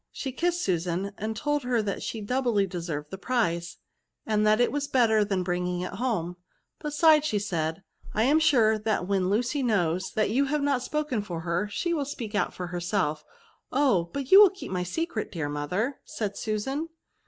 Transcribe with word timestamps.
She 0.11 0.31
kissed 0.31 0.63
Susan, 0.63 1.11
and 1.19 1.35
told 1.37 1.61
her 1.61 1.79
that 1.83 2.01
she 2.01 2.21
doubly 2.21 2.65
deserved 2.65 3.11
the 3.11 3.19
prize, 3.19 3.77
and 4.25 4.47
that 4.47 4.71
was 4.71 4.87
better 4.87 5.23
than 5.23 5.43
bringing 5.43 5.81
it 5.81 5.93
home." 5.93 6.37
Be 6.83 6.89
sides," 6.89 7.31
added 7.53 7.75
she," 7.83 7.83
I 8.19 8.23
am 8.23 8.39
sure 8.39 8.79
that 8.79 9.07
when 9.07 9.29
Lucy 9.29 9.61
knows 9.61 10.11
that 10.13 10.31
you 10.31 10.45
have 10.45 10.63
not 10.63 10.81
spoken 10.81 11.21
for 11.21 11.41
24S 11.41 11.43
VERBS. 11.43 11.43
her, 11.43 11.69
she 11.69 11.93
wifl 11.93 12.07
speak 12.07 12.33
out 12.33 12.51
for 12.51 12.69
he^selfl 12.69 13.19
"Oh! 13.71 14.09
but 14.11 14.31
you 14.31 14.39
Mill 14.39 14.49
keep 14.49 14.71
my 14.71 14.81
secret, 14.81 15.31
dear 15.31 15.49
mother?" 15.49 15.99
said 16.17 16.35
Susan. 16.35 16.89